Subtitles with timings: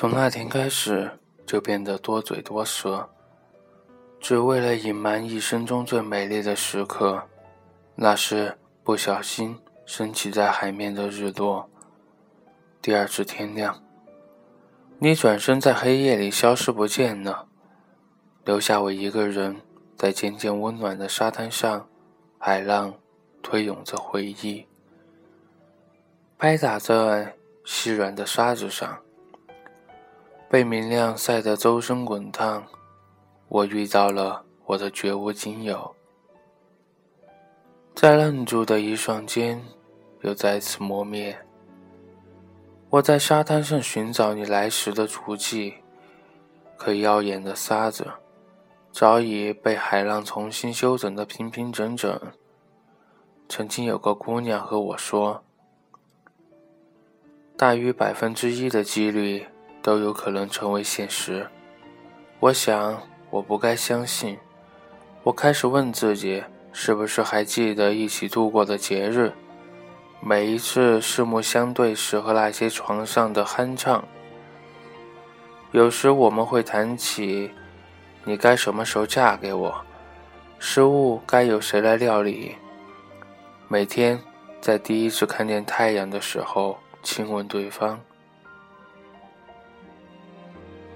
[0.00, 1.10] 从那天开始，
[1.44, 3.06] 就变得多嘴多舌，
[4.18, 7.22] 只为了隐瞒一生中最美丽的时刻，
[7.96, 11.68] 那是不小心升起在海面的日落。
[12.80, 13.78] 第二次天亮，
[14.98, 17.46] 你转身在黑夜里消失不见了，
[18.46, 19.60] 留下我一个人
[19.98, 21.86] 在渐渐温暖的沙滩上，
[22.38, 22.94] 海浪
[23.42, 24.66] 推涌着回忆，
[26.38, 28.98] 拍打在细软的沙子上。
[30.50, 32.66] 被明亮晒得周身滚烫，
[33.46, 35.94] 我遇到了我的绝无仅有，
[37.94, 39.64] 在愣住的一瞬间，
[40.22, 41.38] 又再次磨灭。
[42.88, 45.74] 我在沙滩上寻找你来时的足迹，
[46.76, 48.04] 可耀眼的沙子
[48.90, 52.20] 早已被海浪重新修整得平平整整。
[53.48, 55.44] 曾经有个姑娘和我说，
[57.56, 59.46] 大于百分之一的几率。
[59.82, 61.46] 都有可能成为现实。
[62.38, 64.38] 我想，我不该相信。
[65.22, 66.42] 我开始问自己，
[66.72, 69.32] 是不是还记得一起度过的节日？
[70.22, 74.04] 每一次四目相对时和那些床上的酣畅。
[75.72, 77.50] 有时我们会谈起，
[78.24, 79.74] 你该什么时候嫁给我？
[80.58, 82.56] 食物该由谁来料理？
[83.68, 84.20] 每天
[84.60, 88.00] 在第一次看见太阳的时候亲吻对方。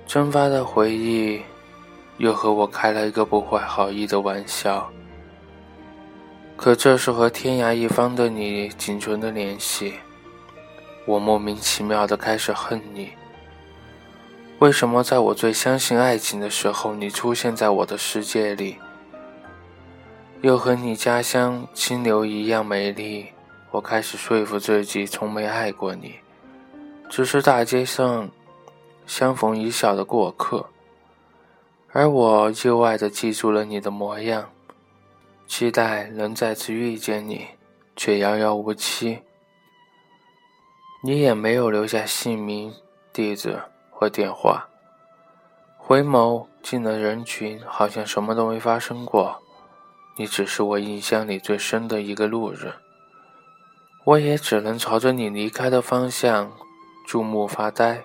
[0.06, 1.41] 蒸发的回忆，
[2.19, 4.88] 又和我开了一个不怀好意的玩笑。
[6.56, 9.94] 可这是和天涯一方的你仅存的联系。
[11.06, 13.11] 我莫名其妙的开始恨你。
[14.61, 18.77] 为什么在我最相信爱情的时候，你出现在我的世界里，
[20.42, 23.27] 又和你家乡清流一样美丽？
[23.70, 26.14] 我开始说服自己，从没爱过你，
[27.11, 28.30] 只是大街上。
[29.07, 30.70] 相逢一笑的过客，
[31.92, 34.51] 而我意外的记住了你的模样，
[35.47, 37.47] 期待能再次遇见你，
[37.95, 39.20] 却遥遥无期。
[41.03, 42.75] 你也没有留下姓名、
[43.13, 43.61] 地址
[43.91, 44.69] 或电话。
[45.77, 49.42] 回眸进了人群，好像什么都没发生过。
[50.17, 52.73] 你只是我印象里最深的一个路人，
[54.05, 56.53] 我也只能朝着你离开的方向
[57.07, 58.03] 注目发呆。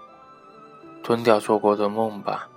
[1.04, 2.48] 吞掉做过的梦吧，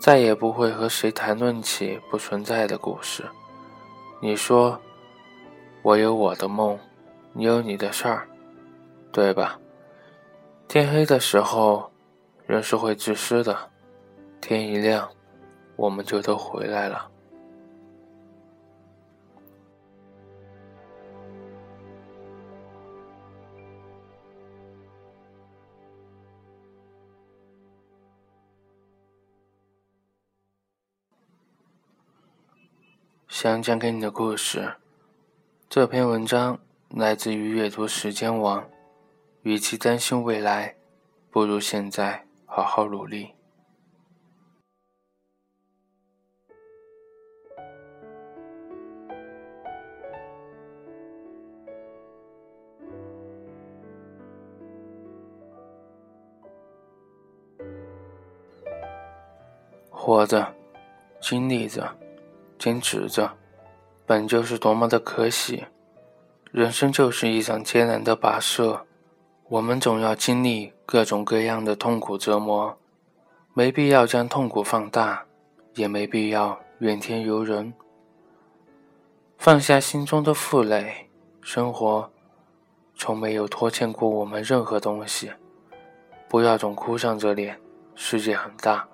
[0.00, 3.24] 再也不会和谁谈论起不存在的故事。
[4.20, 4.80] 你说，
[5.82, 6.78] 我有我的梦，
[7.32, 8.26] 你有你的事儿，
[9.12, 9.58] 对吧？
[10.68, 11.90] 天黑的时候，
[12.46, 13.56] 人是会自私的。
[14.40, 15.08] 天一亮，
[15.76, 17.11] 我们就都回来了。
[33.42, 34.74] 想讲给你的故事，
[35.68, 36.60] 这篇文章
[36.90, 38.64] 来自于阅读时间网。
[39.42, 40.76] 与其担心未来，
[41.28, 43.34] 不如现在好好努力。
[59.90, 60.54] 活着，
[61.20, 62.01] 经历着。
[62.62, 63.28] 坚持着，
[64.06, 65.64] 本就是多么的可喜。
[66.52, 68.86] 人生就是一场艰难的跋涉，
[69.48, 72.78] 我们总要经历各种各样的痛苦折磨，
[73.52, 75.24] 没必要将痛苦放大，
[75.74, 77.74] 也没必要怨天尤人。
[79.38, 82.08] 放下心中的负累，生活
[82.94, 85.32] 从没有拖欠过我们任何东西。
[86.28, 87.58] 不要总哭丧着脸，
[87.96, 88.86] 世界很大，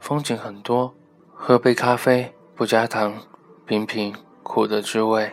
[0.00, 0.92] 风景很多，
[1.32, 2.34] 喝杯咖啡。
[2.56, 3.14] 不加糖，
[3.66, 4.14] 品品
[4.44, 5.32] 苦的滋味。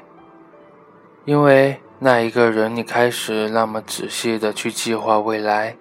[1.25, 5.77] 因为那一个人，你开始那么仔细的去计划未来。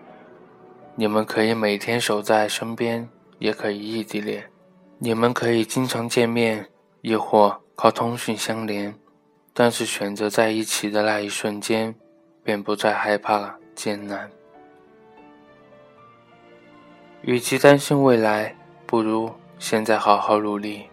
[0.96, 3.08] 你们可以每天守在身边，
[3.38, 4.50] 也可以异地恋。
[4.98, 6.68] 你们可以经常见面，
[7.00, 8.94] 亦或靠通讯相连。
[9.54, 11.94] 但是选择在一起的那一瞬间，
[12.44, 14.30] 便不再害怕艰难。
[17.22, 18.54] 与其担心未来，
[18.84, 20.89] 不如现在好好努力。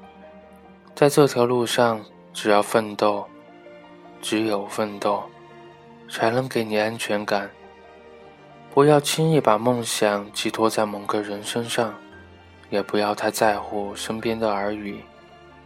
[0.98, 2.04] 在这条路上，
[2.34, 3.24] 只要奋斗，
[4.20, 5.22] 只有奋斗，
[6.10, 7.48] 才能给你安全感。
[8.74, 11.94] 不要轻易把梦想寄托在某个人身上，
[12.72, 15.00] 也不要太在乎身边的耳语，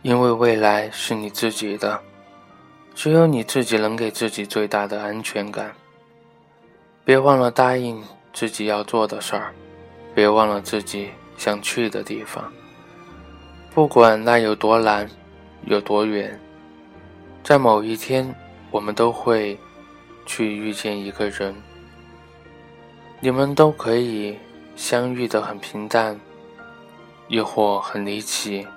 [0.02, 1.98] 因为未来是你自己的，
[2.94, 5.72] 只有你自己能给自己最大的安全感。
[7.06, 8.04] 别忘了答应
[8.34, 9.54] 自己要做的事儿，
[10.14, 12.52] 别忘了自己想去的地方，
[13.74, 15.10] 不管那有多难，
[15.66, 16.40] 有多远，
[17.44, 18.34] 在某一天，
[18.72, 19.58] 我们都会
[20.26, 21.56] 去遇见一个人。
[23.20, 24.38] 你们都可以
[24.76, 26.20] 相遇的很平淡，
[27.28, 28.68] 亦或很离奇。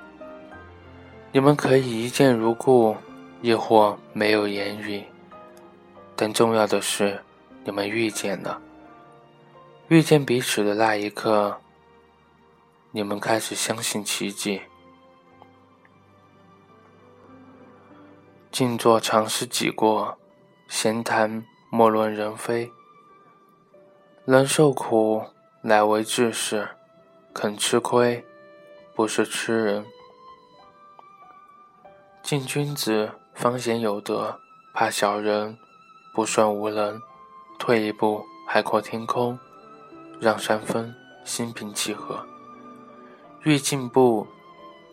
[1.33, 2.95] 你们可以一见如故，
[3.41, 5.03] 亦或没有言语。
[6.15, 7.21] 但重要的是，
[7.65, 8.61] 你们遇见了。
[9.89, 11.59] 遇见彼此的那一刻，
[12.93, 14.61] 你们开始相信奇迹。
[18.55, 20.17] 静坐常思己过，
[20.69, 22.71] 闲谈莫论人非。
[24.25, 25.25] 人受苦
[25.61, 26.69] 乃为志士，
[27.35, 28.25] 肯吃亏
[28.95, 29.85] 不是吃人。
[32.23, 34.39] 敬君子方显有德，
[34.73, 35.59] 怕小人
[36.15, 37.03] 不算无能。
[37.59, 39.37] 退一步海阔天空。
[40.21, 42.25] 让三分心平气和。
[43.43, 44.25] 欲进步，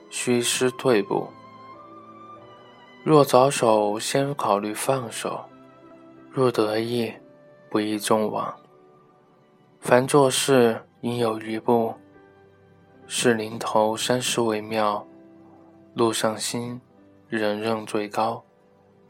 [0.10, 1.30] 须先退步。
[3.04, 5.50] 若早手，先考虑放手；
[6.30, 7.12] 若得意，
[7.68, 8.56] 不宜纵往。
[9.80, 11.96] 凡做事，应有余步。
[13.08, 15.08] 是临头三思为妙。
[15.96, 16.80] 路上心，
[17.28, 18.44] 人任最高。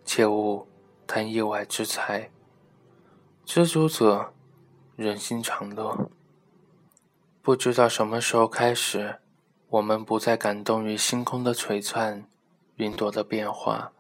[0.06, 0.66] 切勿
[1.06, 2.32] 贪意外之财。
[3.44, 4.32] 知足者。
[4.96, 6.10] 人心常乐。
[7.42, 9.20] 不知道什么时候开始，
[9.68, 12.26] 我们不再感动于星空的璀璨、
[12.82, 13.92] 云朵的变化。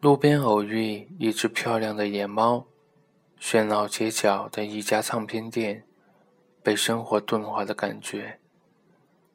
[0.00, 2.66] 路边偶遇一只漂亮的野猫，
[3.40, 5.84] 喧闹街角的一家唱片店，
[6.64, 8.40] 被生活钝化的感觉，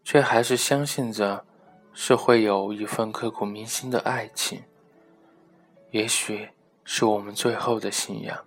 [0.03, 1.45] 却还是相信着
[1.93, 4.63] 是会有一份刻骨铭心的爱情。
[5.91, 6.49] 也许
[6.83, 8.37] 是我们最后的信仰。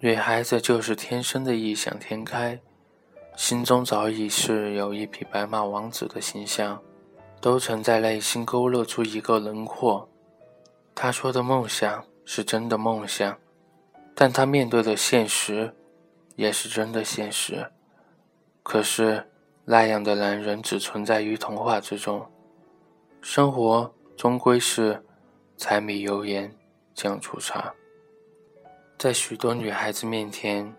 [0.00, 2.60] 女孩子就是天生的异想天开，
[3.34, 6.82] 心中早已是有一匹白马王子的形象，
[7.44, 10.08] 都曾在内心勾勒出一个轮廓。
[10.94, 13.38] 他说的梦想是真的梦想，
[14.14, 15.76] 但他面对的现实
[16.36, 17.70] 也是真的现实。
[18.62, 19.28] 可是
[19.66, 22.26] 那样的男人只存在于童话之中，
[23.20, 25.04] 生活终归是
[25.58, 26.50] 柴米油盐
[26.94, 27.74] 酱醋茶。
[28.96, 30.74] 在许多女孩子面前，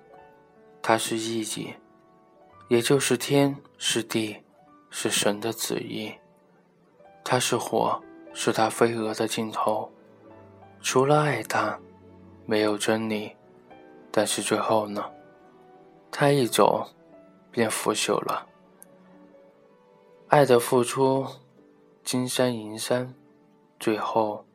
[0.82, 1.76] 他是意己，
[2.70, 4.38] 也就是天是地
[4.90, 6.12] 是神的旨意。
[7.28, 8.00] 他是火，
[8.34, 9.92] 是他飞蛾的尽头。
[10.80, 11.80] 除了爱他，
[12.46, 13.36] 没有真理。
[14.12, 15.04] 但是最后呢？
[16.12, 16.88] 他一走，
[17.52, 18.48] 便腐朽了。
[20.28, 21.26] 爱的付出，
[22.04, 23.16] 金山银山，
[23.80, 24.46] 最后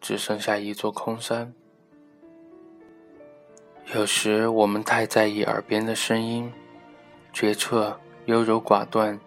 [0.00, 1.52] 只剩下一座空山。
[3.94, 6.50] 有时我们太在意耳边的声音，
[7.32, 9.20] 决策优柔寡断，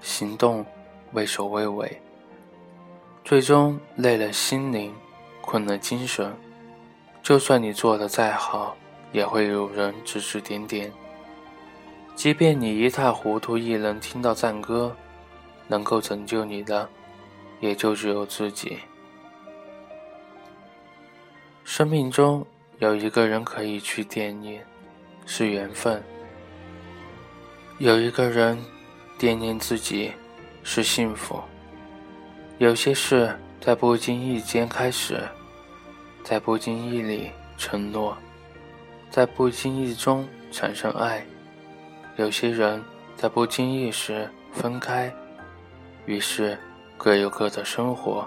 [0.00, 0.64] 行动
[1.12, 2.00] 畏首畏尾，
[3.24, 4.94] 最终累了心灵，
[5.40, 6.30] 困了精神。
[7.22, 8.76] 就算你做的再好，
[9.12, 10.92] 也会有人指指点点。
[12.14, 14.94] 即便你一塌糊涂，亦能听到赞歌，
[15.66, 16.86] 能够拯救你的，
[17.60, 18.78] 也就只有自己。
[21.64, 22.46] 生命中。
[22.80, 24.62] 有一个人可以去惦念，
[25.26, 25.96] 是缘分；
[27.78, 28.58] 有一个人
[29.16, 30.10] 惦念自己，
[30.64, 31.40] 是幸福。
[32.64, 33.30] 有些事
[33.60, 35.20] 在不经意间开始，
[36.22, 38.16] 在不经意里承诺，
[39.10, 41.22] 在不经意中产生爱。
[42.16, 42.82] 有些人
[43.18, 45.14] 在不经意时分开，
[46.06, 46.58] 于是
[46.96, 48.26] 各有各的生活，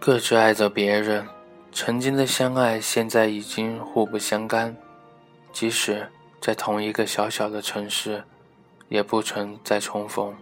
[0.00, 1.28] 各自爱着别人。
[1.70, 4.74] 曾经的相爱，现在已经互不相干。
[5.52, 8.24] 即使在同一个小小的城市，
[8.88, 10.34] 也不曾再重逢。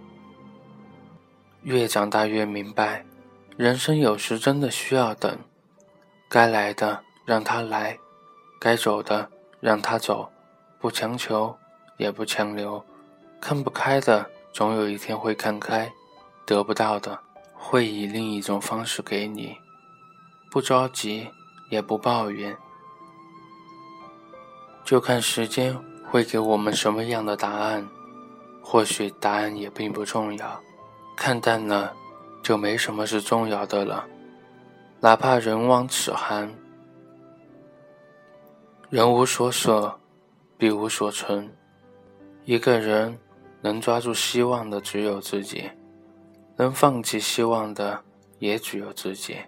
[1.63, 3.05] 越长大越明白，
[3.57, 5.39] 人生有时真的需要等。
[6.29, 7.97] 该来的让他来，
[8.59, 9.31] 该走的
[9.61, 10.29] 让他走，
[10.81, 11.57] 不强求，
[11.97, 12.85] 也不强留。
[13.41, 15.87] 看不开的，总有一天会看开；
[16.45, 17.21] 得不到的，
[17.53, 19.57] 会以另一种方式给你。
[20.51, 21.29] 不着急，
[21.71, 22.57] 也不抱怨，
[24.85, 25.79] 就看时间
[26.11, 27.89] 会给我们什么样的答案。
[28.61, 30.61] 或许答案也并不重要，
[31.17, 31.95] 看淡了，
[32.45, 34.07] 就没什么是重要的了。
[35.01, 36.55] 哪怕人往齿寒，
[38.91, 39.99] 人无所舍，
[40.57, 41.51] 必无所存。
[42.45, 43.19] 一个人
[43.63, 45.71] 能抓住希望的只有自己，
[46.57, 48.05] 能放弃希望的
[48.39, 49.39] 也只有自己。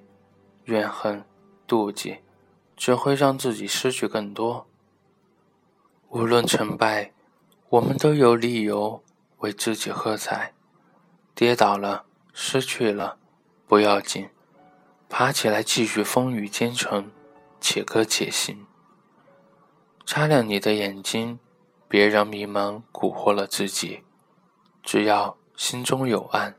[0.64, 1.22] 怨恨、
[1.68, 2.18] 妒忌，
[2.76, 4.66] 只会让自己失去更多。
[6.08, 7.12] 无论成败，
[7.68, 9.02] 我们都有理由
[9.38, 10.54] 为自己喝彩。
[11.34, 12.04] 跌倒了，
[12.38, 13.16] 失去了，
[13.66, 14.28] 不要紧，
[15.08, 17.10] 爬起来继续风雨兼程，
[17.62, 18.66] 且歌且行。
[20.04, 21.38] 擦亮你的眼睛，
[21.88, 24.04] 别让迷茫蛊惑了自己。
[24.82, 26.54] 只要心中有岸，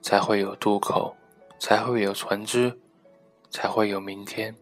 [0.00, 1.16] 才会有渡口，
[1.58, 2.78] 才会有船只，
[3.50, 4.54] 才会有明天。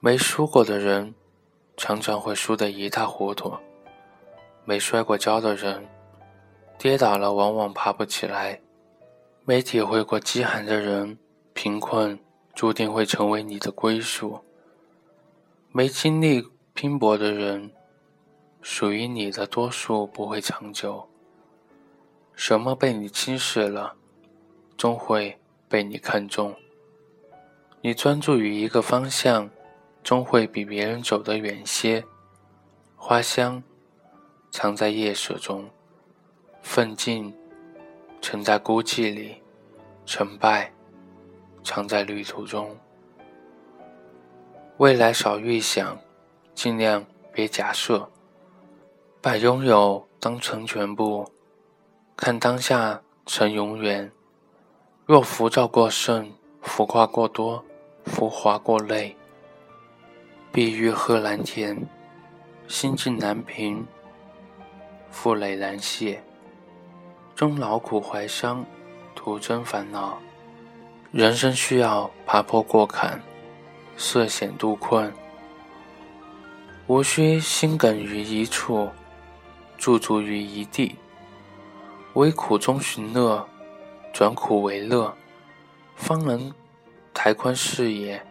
[0.00, 1.14] 没输过的人。
[1.76, 3.52] 常常会输得一塌糊涂。
[4.64, 5.88] 没摔过跤的人，
[6.78, 8.60] 跌倒了往往爬不起来。
[9.44, 11.18] 没体会过饥寒的人，
[11.52, 12.18] 贫困
[12.54, 14.40] 注定会成为你的归宿。
[15.70, 17.72] 没经历拼搏的人，
[18.62, 21.08] 属于你的多数不会长久。
[22.34, 23.94] 什么被你轻视了，
[24.76, 25.38] 终会
[25.68, 26.54] 被你看中。
[27.80, 29.50] 你专注于一个方向。
[30.04, 32.04] 终会比别人走得远些。
[32.94, 33.62] 花香
[34.50, 35.70] 藏在夜色中，
[36.64, 37.32] 奋进
[38.22, 39.36] 沉在孤寂里，
[40.06, 40.72] 成败
[41.62, 42.74] 藏在旅途中。
[44.78, 45.96] 未来少预想，
[46.54, 48.08] 尽量别假设，
[49.20, 51.30] 把拥有当成全部，
[52.16, 54.10] 看当下成永远。
[55.04, 57.62] 若浮躁过盛，浮夸过多，
[58.06, 59.14] 浮华过累。
[60.50, 61.86] 碧玉贺蓝天，
[62.66, 63.86] 心境难平，
[65.10, 66.24] 负累难卸，
[67.34, 68.64] 终劳苦怀伤，
[69.14, 70.18] 徒增烦恼。
[71.10, 73.20] 人生需要爬坡过坎，
[73.96, 75.12] 涉险渡困，
[76.86, 78.88] 无需心梗于一处，
[79.76, 80.94] 驻足于一地，
[82.12, 83.44] 唯苦中寻乐，
[84.12, 85.12] 转苦为乐，
[85.96, 86.52] 方能
[87.12, 88.24] 抬宽视野。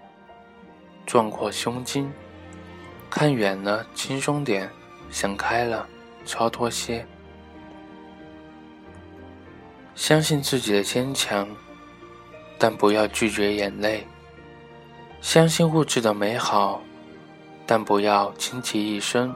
[1.06, 2.10] 壮阔胸襟，
[3.10, 4.70] 看远了轻松点，
[5.10, 5.86] 想开了
[6.26, 7.06] 超脱些。
[9.96, 11.48] 相信自己的坚强，
[12.58, 14.06] 但不要拒绝眼泪；
[15.22, 16.82] 相信物质的美好，
[17.66, 19.34] 但不要倾其一生；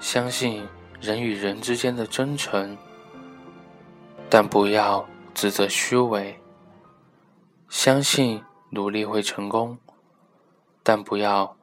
[0.00, 0.66] 相信
[1.00, 2.76] 人与人之间的真诚，
[4.28, 6.34] 但不要自责虚伪；
[7.68, 9.78] 相信努力会成功。
[10.82, 11.56] 但不要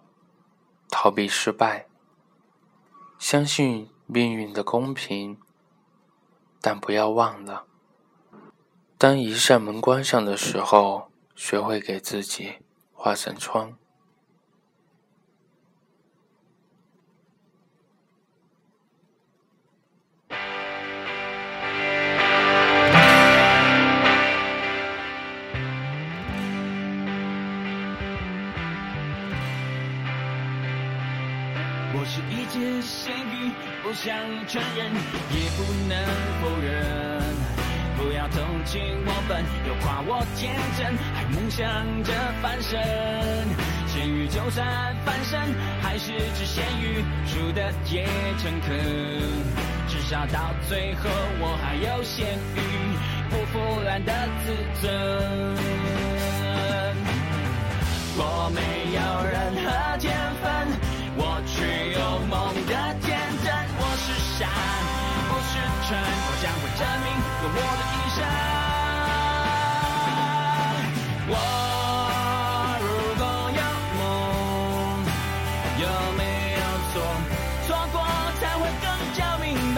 [0.89, 1.87] 逃避失败，
[3.17, 5.37] 相信命运的公平。
[6.61, 7.63] 但不要忘了，
[8.97, 12.53] 当一扇门关上的时候，学会给自己
[12.93, 13.77] 画扇窗。
[31.99, 33.51] 我是一件咸鱼，
[33.87, 34.13] 不想
[34.49, 34.91] 承认，
[35.31, 35.97] 也不能
[36.41, 37.23] 否认。
[37.95, 42.77] 不要同情我笨，又夸我天真，还梦想着翻身。
[43.87, 45.39] 咸鱼就算翻身，
[45.81, 48.05] 还是只咸鱼，输的也
[48.39, 48.77] 诚恳。
[49.87, 52.59] 至少到最后，我还有咸鱼
[53.29, 54.11] 不腐烂的
[54.43, 54.91] 自尊。
[58.19, 58.59] 我没
[58.97, 58.99] 有
[59.31, 60.11] 任何天
[60.43, 60.45] 分。
[61.19, 62.75] 我却有梦的，
[64.07, 64.47] 是山，
[65.27, 67.11] 不是蠢，我将会证明
[67.43, 68.17] 有我的一生。
[71.27, 71.35] 我
[72.79, 72.87] 如
[73.19, 73.21] 果
[73.51, 73.59] 有
[73.99, 73.99] 梦，
[75.83, 75.85] 有
[76.15, 76.21] 没
[76.55, 76.95] 有错？
[77.67, 77.95] 错过
[78.39, 79.45] 才会更加，明
[79.75, 79.77] 白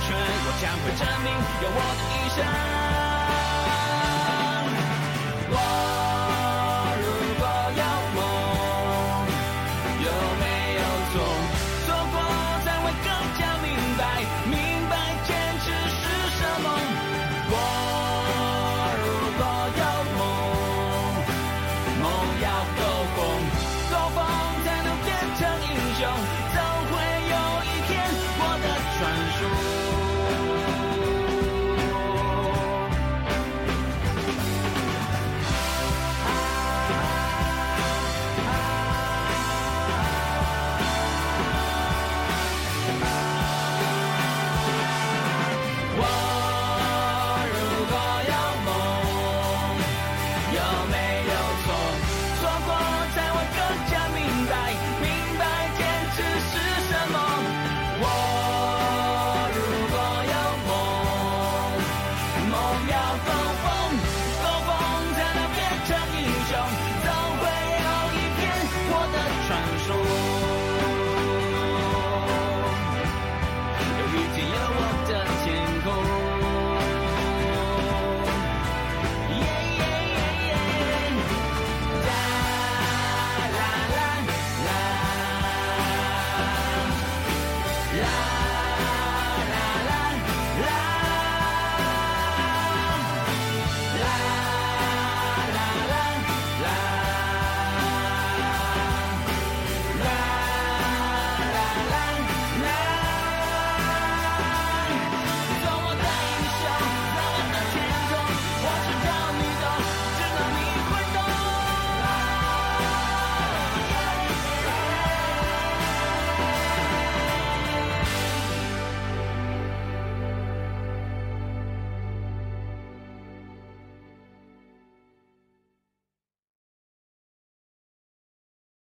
[0.00, 0.12] 我，
[0.60, 1.26] 将会证明
[1.62, 2.38] 有我的一生。